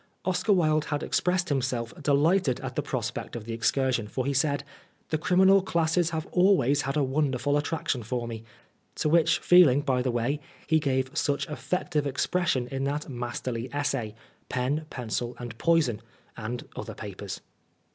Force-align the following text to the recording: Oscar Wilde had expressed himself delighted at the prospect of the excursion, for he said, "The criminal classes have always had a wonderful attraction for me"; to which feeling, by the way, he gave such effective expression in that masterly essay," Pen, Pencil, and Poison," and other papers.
Oscar 0.25 0.51
Wilde 0.51 0.85
had 0.85 1.03
expressed 1.03 1.49
himself 1.49 1.93
delighted 2.01 2.59
at 2.61 2.75
the 2.75 2.81
prospect 2.81 3.35
of 3.35 3.45
the 3.45 3.53
excursion, 3.53 4.07
for 4.07 4.25
he 4.25 4.33
said, 4.33 4.63
"The 5.09 5.19
criminal 5.19 5.61
classes 5.61 6.09
have 6.09 6.25
always 6.31 6.81
had 6.81 6.97
a 6.97 7.03
wonderful 7.03 7.55
attraction 7.55 8.01
for 8.01 8.27
me"; 8.27 8.43
to 8.95 9.07
which 9.07 9.37
feeling, 9.37 9.81
by 9.81 10.01
the 10.01 10.09
way, 10.09 10.39
he 10.65 10.79
gave 10.79 11.15
such 11.15 11.47
effective 11.49 12.07
expression 12.07 12.67
in 12.69 12.83
that 12.85 13.09
masterly 13.09 13.69
essay," 13.71 14.15
Pen, 14.49 14.87
Pencil, 14.89 15.35
and 15.37 15.55
Poison," 15.59 16.01
and 16.35 16.67
other 16.75 16.95
papers. 16.95 17.41